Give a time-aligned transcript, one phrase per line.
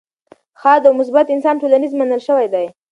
[0.61, 2.65] ښاد او مثبت انسان ټولنیز منل شوی دی.